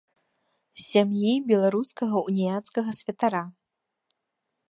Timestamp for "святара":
3.01-3.43